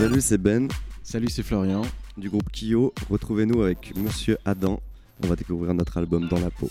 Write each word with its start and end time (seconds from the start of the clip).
Salut, 0.00 0.22
c'est 0.22 0.38
Ben 0.38 0.66
Salut, 1.02 1.28
c'est 1.28 1.42
Florian. 1.42 1.82
du 2.16 2.30
groupe 2.30 2.50
Kyo. 2.52 2.94
Retrouvez-nous 3.10 3.60
avec 3.60 3.94
Monsieur 3.94 4.38
Adam. 4.46 4.80
On 5.22 5.26
va 5.26 5.36
découvrir 5.36 5.74
notre 5.74 5.98
album 5.98 6.26
Dans 6.26 6.40
la 6.40 6.50
peau. 6.50 6.70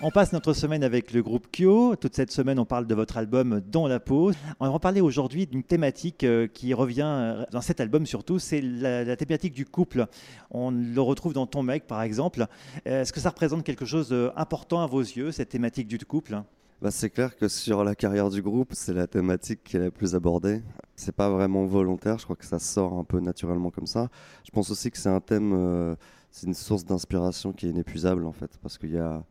On 0.00 0.10
passe 0.10 0.32
notre 0.32 0.52
semaine 0.52 0.82
avec 0.82 1.12
le 1.12 1.22
groupe 1.22 1.46
Kyo. 1.52 1.94
Toute 1.94 2.16
cette 2.16 2.32
semaine, 2.32 2.58
on 2.58 2.64
parle 2.64 2.88
de 2.88 2.94
votre 2.96 3.16
album 3.16 3.62
Dans 3.70 3.86
la 3.86 4.00
peau. 4.00 4.32
On 4.58 4.68
va 4.68 4.78
parler 4.80 5.00
aujourd'hui 5.00 5.46
d'une 5.46 5.62
thématique 5.62 6.24
euh, 6.24 6.48
qui 6.48 6.74
revient 6.74 7.02
euh, 7.06 7.44
dans 7.52 7.60
cet 7.60 7.80
album 7.80 8.04
surtout, 8.04 8.40
c'est 8.40 8.60
la, 8.60 9.04
la 9.04 9.16
thématique 9.16 9.54
du 9.54 9.64
couple. 9.64 10.06
On 10.50 10.72
le 10.72 11.00
retrouve 11.00 11.34
dans 11.34 11.46
Ton 11.46 11.62
mec, 11.62 11.86
par 11.86 12.02
exemple. 12.02 12.46
Euh, 12.88 13.02
Est-ce 13.02 13.12
que 13.12 13.20
ça 13.20 13.28
représente 13.30 13.62
quelque 13.62 13.84
chose 13.84 14.08
d'important 14.08 14.82
à 14.82 14.88
vos 14.88 15.02
yeux, 15.02 15.30
cette 15.30 15.50
thématique 15.50 15.86
du 15.86 15.98
couple? 15.98 16.42
Bah, 16.80 16.92
c'est 16.92 17.10
clair 17.10 17.36
que 17.36 17.48
sur 17.48 17.82
la 17.82 17.96
carrière 17.96 18.30
du 18.30 18.40
groupe, 18.40 18.72
c'est 18.72 18.94
la 18.94 19.08
thématique 19.08 19.64
qui 19.64 19.76
est 19.76 19.80
la 19.80 19.90
plus 19.90 20.14
abordée. 20.14 20.62
C'est 20.94 21.14
pas 21.14 21.28
vraiment 21.28 21.64
volontaire, 21.66 22.18
je 22.18 22.24
crois 22.24 22.36
que 22.36 22.44
ça 22.44 22.60
sort 22.60 22.92
un 22.94 23.02
peu 23.02 23.18
naturellement 23.18 23.70
comme 23.70 23.86
ça. 23.86 24.08
Je 24.44 24.52
pense 24.52 24.70
aussi 24.70 24.92
que 24.92 24.98
c'est 24.98 25.08
un 25.08 25.18
thème, 25.20 25.52
euh, 25.54 25.96
c'est 26.30 26.46
une 26.46 26.54
source 26.54 26.84
d'inspiration 26.84 27.52
qui 27.52 27.66
est 27.66 27.70
inépuisable 27.70 28.24
en 28.26 28.32
fait, 28.32 28.58
parce 28.62 28.78
qu'il 28.78 28.92
y 28.92 28.98
a 28.98 29.24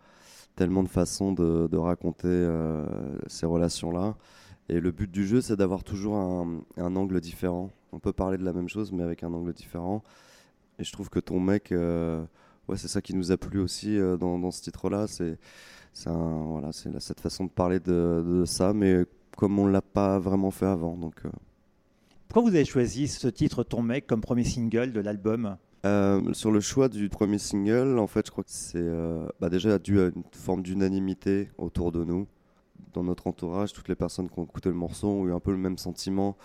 tellement 0.55 0.83
de 0.83 0.89
façons 0.89 1.31
de, 1.31 1.77
raconter 1.77 2.27
euh, 2.27 2.85
ces 3.27 3.45
relations-là. 3.45 4.17
Et 4.67 4.81
le 4.81 4.91
but 4.91 5.09
du 5.09 5.25
jeu, 5.25 5.39
c'est 5.39 5.55
d'avoir 5.55 5.85
toujours 5.85 6.17
un, 6.17 6.59
un 6.75 6.95
angle 6.97 7.21
différent. 7.21 7.71
On 7.93 7.99
peut 7.99 8.11
parler 8.11 8.37
de 8.37 8.43
la 8.43 8.51
même 8.51 8.67
chose, 8.67 8.91
mais 8.91 9.03
avec 9.03 9.23
un 9.23 9.33
angle 9.33 9.53
différent. 9.53 10.03
Et 10.79 10.83
je 10.83 10.91
trouve 10.91 11.09
que 11.09 11.19
ton 11.19 11.39
mec, 11.39 11.71
euh, 11.71 12.25
ouais, 12.67 12.77
c'est 12.77 12.87
ça 12.87 13.01
qui 13.01 13.15
nous 13.15 13.31
a 13.31 13.37
plu 13.37 13.59
aussi 13.59 13.97
euh, 13.97 14.17
dans, 14.17 14.39
dans 14.39 14.51
ce 14.51 14.61
titre-là. 14.61 15.07
C'est 15.07 15.37
voilà, 16.05 16.71
cette 16.71 17.19
façon 17.19 17.45
de 17.45 17.49
parler 17.49 17.79
de, 17.79 18.23
de 18.25 18.45
ça, 18.45 18.73
mais 18.73 19.05
comme 19.35 19.57
on 19.59 19.67
l'a 19.67 19.81
pas 19.81 20.19
vraiment 20.19 20.51
fait 20.51 20.65
avant. 20.65 20.95
Donc, 20.97 21.15
euh, 21.25 21.29
Pourquoi 22.27 22.49
vous 22.49 22.55
avez 22.55 22.65
choisi 22.65 23.07
ce 23.07 23.27
titre 23.27 23.63
Ton 23.63 23.81
mec 23.81 24.07
comme 24.07 24.21
premier 24.21 24.43
single 24.43 24.91
de 24.91 24.99
l'album? 24.99 25.57
Euh, 25.85 26.33
sur 26.33 26.51
le 26.51 26.59
choix 26.59 26.89
du 26.89 27.07
premier 27.07 27.37
single, 27.37 27.99
en 27.99 28.07
fait, 28.07 28.25
je 28.25 28.31
crois 28.31 28.43
que 28.43 28.49
c'est 28.51 28.79
euh, 28.79 29.27
bah, 29.39 29.49
déjà 29.49 29.77
dû 29.79 29.99
à 30.01 30.07
une 30.07 30.23
forme 30.31 30.63
d'unanimité 30.63 31.49
autour 31.57 31.91
de 31.91 32.03
nous. 32.03 32.27
Dans 32.93 33.03
notre 33.03 33.27
entourage, 33.27 33.73
toutes 33.73 33.87
les 33.87 33.95
personnes 33.95 34.29
qui 34.29 34.39
ont 34.39 34.43
écouté 34.43 34.69
le 34.69 34.75
morceau 34.75 35.07
ont 35.07 35.27
eu 35.27 35.33
un 35.33 35.39
peu 35.39 35.51
le 35.51 35.57
même 35.57 35.77
sentiment 35.77 36.35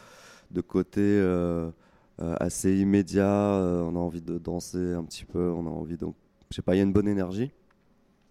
de 0.51 0.61
côté 0.61 1.01
euh, 1.01 1.71
assez 2.19 2.79
immédiat. 2.79 3.57
euh, 3.57 3.83
on 3.83 3.97
a 3.97 3.99
envie 3.99 4.23
de 4.23 4.39
danser 4.39 4.93
un 4.93 5.05
petit 5.05 5.25
peu, 5.25 5.51
on 5.51 5.67
a 5.67 5.71
envie 5.71 5.97
donc, 5.97 6.15
je 6.51 6.57
sais 6.57 6.63
pas, 6.63 6.75
il 6.75 6.79
y 6.79 6.81
a 6.81 6.85
une 6.85 6.93
bonne 6.93 7.09
énergie. 7.09 7.51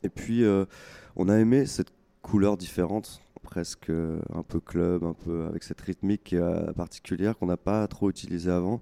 Et 0.03 0.09
puis, 0.09 0.43
euh, 0.43 0.65
on 1.15 1.29
a 1.29 1.37
aimé 1.37 1.65
cette 1.65 1.91
couleur 2.21 2.57
différente, 2.57 3.21
presque 3.43 3.89
euh, 3.89 4.19
un 4.33 4.43
peu 4.43 4.59
club, 4.59 5.03
un 5.03 5.13
peu 5.13 5.45
avec 5.45 5.63
cette 5.63 5.81
rythmique 5.81 6.33
euh, 6.33 6.71
particulière 6.73 7.37
qu'on 7.37 7.47
n'a 7.47 7.57
pas 7.57 7.87
trop 7.87 8.09
utilisée 8.09 8.51
avant. 8.51 8.81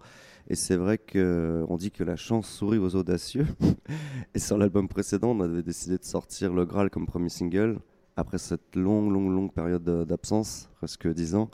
Et 0.49 0.55
c'est 0.55 0.75
vrai 0.77 0.97
qu'on 0.97 1.77
dit 1.77 1.91
que 1.91 2.03
la 2.03 2.15
chance 2.15 2.47
sourit 2.49 2.79
aux 2.79 2.95
audacieux. 2.95 3.47
Et 4.33 4.39
sur 4.39 4.57
l'album 4.57 4.87
précédent, 4.87 5.29
on 5.31 5.41
avait 5.41 5.61
décidé 5.61 5.97
de 5.97 6.03
sortir 6.03 6.53
Le 6.53 6.65
Graal 6.65 6.89
comme 6.89 7.05
premier 7.05 7.29
single, 7.29 7.79
après 8.15 8.37
cette 8.37 8.75
longue, 8.75 9.11
longue, 9.11 9.31
longue 9.31 9.53
période 9.53 9.83
de- 9.83 10.03
d'absence, 10.05 10.69
presque 10.77 11.07
10 11.07 11.35
ans. 11.35 11.49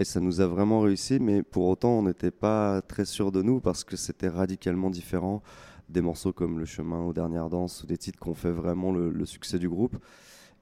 Et 0.00 0.04
ça 0.04 0.20
nous 0.20 0.40
a 0.40 0.46
vraiment 0.46 0.80
réussi, 0.80 1.18
mais 1.20 1.42
pour 1.42 1.66
autant, 1.68 1.98
on 1.98 2.02
n'était 2.02 2.30
pas 2.30 2.82
très 2.82 3.04
sûr 3.04 3.30
de 3.30 3.42
nous 3.42 3.60
parce 3.60 3.84
que 3.84 3.96
c'était 3.96 4.28
radicalement 4.28 4.90
différent 4.90 5.42
des 5.88 6.00
morceaux 6.00 6.32
comme 6.32 6.58
Le 6.58 6.64
Chemin 6.64 7.04
ou 7.04 7.12
Dernière 7.12 7.50
Danse 7.50 7.82
ou 7.84 7.86
des 7.86 7.98
titres 7.98 8.18
qui 8.18 8.28
ont 8.28 8.34
fait 8.34 8.50
vraiment 8.50 8.92
le, 8.92 9.10
le 9.10 9.26
succès 9.26 9.58
du 9.58 9.68
groupe. 9.68 9.96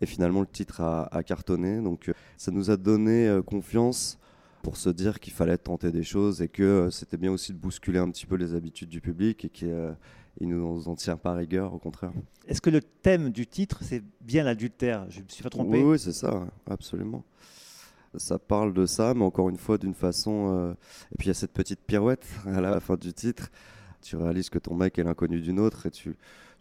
Et 0.01 0.06
finalement, 0.06 0.41
le 0.41 0.47
titre 0.47 0.80
a, 0.80 1.05
a 1.14 1.23
cartonné. 1.23 1.80
Donc, 1.80 2.08
euh, 2.08 2.13
ça 2.36 2.51
nous 2.51 2.70
a 2.70 2.77
donné 2.77 3.29
euh, 3.29 3.42
confiance 3.42 4.18
pour 4.63 4.77
se 4.77 4.91
dire 4.91 5.20
qu'il 5.20 5.33
fallait 5.33 5.58
tenter 5.58 5.91
des 5.91 6.02
choses 6.02 6.42
et 6.42 6.48
que 6.48 6.62
euh, 6.62 6.91
c'était 6.91 7.17
bien 7.17 7.30
aussi 7.30 7.52
de 7.52 7.58
bousculer 7.58 7.98
un 7.98 8.11
petit 8.11 8.27
peu 8.27 8.36
les 8.36 8.55
habitudes 8.55 8.89
du 8.89 9.01
public 9.01 9.45
et 9.45 9.48
qu'il 9.48 9.68
ne 9.68 10.55
nous 10.55 10.89
en 10.89 10.95
tient 10.97 11.17
pas 11.17 11.35
rigueur, 11.35 11.73
au 11.74 11.79
contraire. 11.79 12.12
Est-ce 12.47 12.61
que 12.61 12.70
le 12.70 12.80
thème 12.83 13.30
du 13.30 13.47
titre, 13.47 13.79
c'est 13.83 14.02
bien 14.20 14.45
l'adultère? 14.45 15.07
Je 15.11 15.20
ne 15.20 15.24
me 15.24 15.29
suis 15.29 15.42
pas 15.42 15.51
trompé 15.51 15.79
Oui, 15.79 15.92
oui, 15.92 15.98
c'est 15.98 16.12
ça, 16.12 16.47
absolument. 16.68 17.24
Ça 18.17 18.39
parle 18.39 18.73
de 18.75 18.87
ça, 18.87 19.15
mais 19.15 19.25
encore 19.25 19.48
une 19.51 19.57
fois, 19.57 19.79
d'une 19.79 19.95
façon. 19.95 20.48
euh, 20.51 20.73
Et 21.13 21.17
puis 21.17 21.27
il 21.27 21.29
y 21.29 21.31
a 21.31 21.35
cette 21.35 21.53
petite 21.53 21.81
pirouette 21.81 22.27
à 22.47 22.61
la 22.61 22.81
fin 22.81 22.97
du 22.97 23.13
titre. 23.13 23.51
Tu 24.03 24.17
réalises 24.17 24.51
que 24.51 24.59
ton 24.59 24.75
mec 24.75 24.98
est 24.98 25.05
l'inconnu 25.05 25.41
d'une 25.41 25.61
autre 25.61 25.87
et 25.87 25.91
tu 25.91 26.17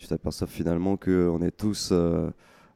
t'aperçois 0.08 0.48
finalement 0.48 0.98
qu'on 0.98 1.42
est 1.42 1.52
tous 1.52 1.90
euh, 1.92 2.30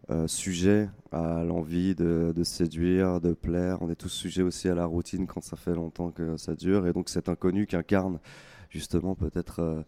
euh, 0.10 0.28
sujets 0.28 0.90
à 1.12 1.44
l'envie 1.44 1.96
de, 1.96 2.34
de 2.36 2.44
séduire, 2.44 3.22
de 3.22 3.34
plaire. 3.34 3.78
On 3.82 3.90
est 3.90 3.96
tous 3.96 4.10
sujets 4.10 4.42
aussi 4.44 4.70
à 4.70 4.76
la 4.76 4.86
routine 4.86 5.28
quand 5.28 5.42
ça 5.44 5.56
fait 5.58 5.74
longtemps 5.76 6.12
que 6.12 6.38
ça 6.38 6.56
dure. 6.56 6.88
Et 6.88 6.94
donc 6.94 7.10
cet 7.10 7.30
inconnu 7.30 7.68
qui 7.68 7.76
incarne 7.76 8.20
justement 8.70 9.16
peut-être 9.16 9.86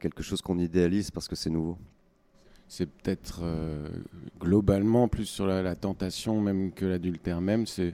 quelque 0.00 0.22
chose 0.22 0.42
qu'on 0.42 0.58
idéalise 0.58 1.10
parce 1.10 1.28
que 1.28 1.36
c'est 1.36 1.50
nouveau. 1.50 1.78
C'est 2.70 2.86
peut-être 2.86 3.40
euh, 3.42 3.88
globalement 4.38 5.08
plus 5.08 5.26
sur 5.26 5.44
la, 5.44 5.74
tentation 5.74 6.40
même 6.40 6.70
que 6.70 6.86
l'adultère 6.86 7.40
même. 7.40 7.66
C'est 7.66 7.92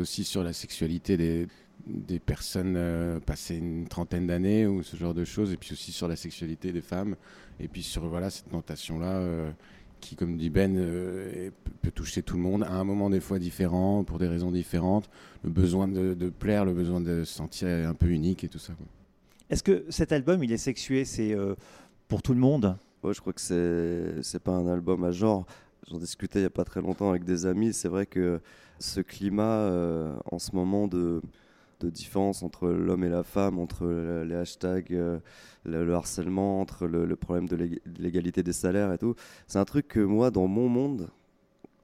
aussi 0.00 0.24
sur 0.24 0.42
la 0.42 0.52
sexualité 0.52 1.16
des, 1.16 1.46
des 1.86 2.18
personnes 2.18 2.74
euh, 2.76 3.20
passées 3.20 3.58
une 3.58 3.86
trentaine 3.86 4.26
d'années 4.26 4.66
ou 4.66 4.82
ce 4.82 4.96
genre 4.96 5.14
de 5.14 5.24
choses. 5.24 5.52
Et 5.52 5.56
puis 5.56 5.74
aussi 5.74 5.92
sur 5.92 6.08
la 6.08 6.16
sexualité 6.16 6.72
des 6.72 6.80
femmes. 6.80 7.14
Et 7.60 7.68
puis 7.68 7.84
sur 7.84 8.04
voilà, 8.08 8.30
cette 8.30 8.48
tentation-là 8.48 9.12
euh, 9.18 9.52
qui, 10.00 10.16
comme 10.16 10.36
dit 10.36 10.50
Ben, 10.50 10.74
peut 11.80 11.92
toucher 11.92 12.24
tout 12.24 12.34
le 12.34 12.42
monde 12.42 12.64
à 12.64 12.72
un 12.72 12.82
moment 12.82 13.10
des 13.10 13.20
fois 13.20 13.38
différent, 13.38 14.02
pour 14.02 14.18
des 14.18 14.26
raisons 14.26 14.50
différentes. 14.50 15.08
Le 15.44 15.50
besoin 15.50 15.86
de, 15.86 16.30
plaire, 16.30 16.64
le 16.64 16.74
besoin 16.74 17.00
de 17.00 17.22
se 17.22 17.32
sentir 17.32 17.68
un 17.88 17.94
peu 17.94 18.08
unique 18.08 18.42
et 18.42 18.48
tout 18.48 18.58
ça. 18.58 18.72
Est-ce 19.50 19.62
que 19.62 19.84
cet 19.88 20.10
album, 20.10 20.42
il 20.42 20.50
est 20.50 20.56
sexué 20.56 21.04
C'est 21.04 21.36
pour 22.08 22.22
tout 22.22 22.34
le 22.34 22.40
monde? 22.40 22.76
Ouais, 23.02 23.14
je 23.14 23.20
crois 23.20 23.32
que 23.32 23.40
c'est 23.40 24.22
c'est 24.22 24.40
pas 24.42 24.52
un 24.52 24.66
album 24.66 25.04
à 25.04 25.10
genre. 25.10 25.46
J'en 25.90 25.98
discutais 25.98 26.40
il 26.40 26.42
y 26.42 26.46
a 26.46 26.50
pas 26.50 26.64
très 26.64 26.82
longtemps 26.82 27.10
avec 27.10 27.24
des 27.24 27.46
amis. 27.46 27.72
C'est 27.72 27.88
vrai 27.88 28.06
que 28.06 28.40
ce 28.78 29.00
climat 29.00 29.42
euh, 29.44 30.14
en 30.30 30.38
ce 30.38 30.54
moment 30.54 30.86
de 30.88 31.22
de 31.80 31.90
différence 31.90 32.42
entre 32.44 32.68
l'homme 32.70 33.04
et 33.04 33.10
la 33.10 33.24
femme, 33.24 33.58
entre 33.58 33.86
le- 33.86 34.24
les 34.24 34.36
hashtags, 34.36 34.94
euh, 34.94 35.20
le, 35.64 35.84
le 35.84 35.94
harcèlement, 35.94 36.60
entre 36.62 36.86
le, 36.86 37.16
problème 37.16 37.48
de 37.48 37.56
l'ég- 37.56 37.80
de 37.86 38.02
l'égalité 38.02 38.42
des 38.44 38.52
salaires 38.54 38.92
et 38.94 38.98
tout, 38.98 39.14
c'est 39.48 39.58
un 39.58 39.64
truc 39.66 39.88
que 39.88 40.00
moi, 40.00 40.30
dans 40.30 40.46
mon 40.48 40.68
monde, 40.70 41.10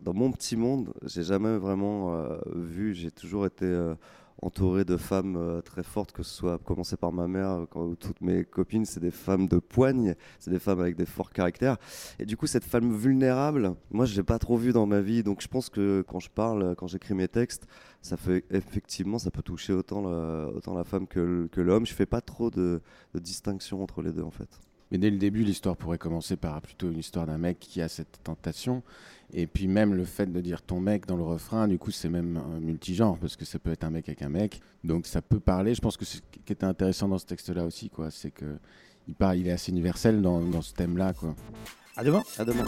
dans 0.00 0.14
mon 0.14 0.30
petit 0.32 0.56
monde, 0.56 0.92
j'ai 1.04 1.22
jamais 1.24 1.56
vraiment 1.58 2.14
euh, 2.14 2.38
vu. 2.54 2.94
J'ai 2.94 3.10
toujours 3.10 3.46
été 3.46 3.66
entouré 4.42 4.84
de 4.84 4.96
femmes 4.96 5.36
euh, 5.36 5.60
très 5.62 5.82
fortes, 5.82 6.12
que 6.12 6.22
ce 6.22 6.34
soit 6.34 6.54
à 6.54 6.58
commencer 6.58 6.96
par 6.96 7.12
ma 7.12 7.26
mère, 7.26 7.66
quand, 7.70 7.82
où 7.82 7.96
toutes 7.96 8.20
mes 8.20 8.44
copines, 8.44 8.84
c'est 8.84 9.00
des 9.00 9.10
femmes 9.10 9.48
de 9.48 9.58
poigne, 9.58 10.14
c'est 10.38 10.50
des 10.50 10.58
femmes 10.58 10.80
avec 10.80 10.96
des 10.96 11.06
forts 11.06 11.30
caractères. 11.30 11.76
Et 12.18 12.26
du 12.26 12.36
coup, 12.36 12.46
cette 12.46 12.64
femme 12.64 12.94
vulnérable, 12.96 13.74
moi, 13.90 14.04
je 14.04 14.14
l'ai 14.16 14.22
pas 14.22 14.38
trop 14.38 14.56
vue 14.56 14.72
dans 14.72 14.86
ma 14.86 15.00
vie. 15.00 15.22
Donc, 15.22 15.40
je 15.40 15.48
pense 15.48 15.70
que 15.70 16.04
quand 16.06 16.20
je 16.20 16.30
parle, 16.30 16.74
quand 16.76 16.86
j'écris 16.86 17.14
mes 17.14 17.28
textes, 17.28 17.66
ça 18.02 18.16
fait 18.16 18.44
effectivement, 18.50 19.18
ça 19.18 19.30
peut 19.30 19.42
toucher 19.42 19.72
autant 19.72 20.02
la, 20.02 20.48
autant 20.48 20.74
la 20.74 20.84
femme 20.84 21.06
que, 21.06 21.48
l'homme. 21.56 21.86
Je 21.86 21.94
fais 21.94 22.06
pas 22.06 22.20
trop 22.20 22.50
de 22.50 22.80
distinction 23.14 23.82
entre 23.82 24.02
les 24.02 24.12
deux, 24.12 24.22
en 24.22 24.30
fait. 24.30 24.60
Mais 24.90 24.98
dès 24.98 25.10
le 25.10 25.18
début, 25.18 25.42
l'histoire 25.42 25.76
pourrait 25.76 25.98
commencer 25.98 26.36
par 26.36 26.60
plutôt 26.60 26.90
une 26.90 26.98
histoire 26.98 27.26
d'un 27.26 27.38
mec 27.38 27.58
qui 27.58 27.80
a 27.82 27.88
cette 27.88 28.22
tentation. 28.22 28.82
Et 29.32 29.46
puis 29.46 29.66
même 29.66 29.94
le 29.94 30.04
fait 30.04 30.32
de 30.32 30.40
dire 30.40 30.62
ton 30.62 30.78
mec 30.78 31.06
dans 31.06 31.16
le 31.16 31.24
refrain, 31.24 31.66
du 31.66 31.78
coup, 31.78 31.90
c'est 31.90 32.08
même 32.08 32.36
un 32.36 32.60
multigenre, 32.60 33.18
parce 33.18 33.34
que 33.36 33.44
ça 33.44 33.58
peut 33.58 33.72
être 33.72 33.84
un 33.84 33.90
mec 33.90 34.08
avec 34.08 34.22
un 34.22 34.28
mec. 34.28 34.60
Donc 34.84 35.06
ça 35.06 35.20
peut 35.22 35.40
parler. 35.40 35.74
Je 35.74 35.80
pense 35.80 35.96
que 35.96 36.04
ce 36.04 36.18
qui 36.30 36.52
était 36.52 36.64
intéressant 36.64 37.08
dans 37.08 37.18
ce 37.18 37.26
texte-là 37.26 37.64
aussi, 37.64 37.90
quoi, 37.90 38.10
c'est 38.10 38.30
que 38.30 38.58
il, 39.08 39.14
parle, 39.14 39.38
il 39.38 39.48
est 39.48 39.52
assez 39.52 39.72
universel 39.72 40.22
dans, 40.22 40.40
dans 40.40 40.62
ce 40.62 40.74
thème-là. 40.74 41.12
Quoi. 41.12 41.34
À 41.96 42.04
demain 42.04 42.22
À 42.38 42.44
demain. 42.44 42.66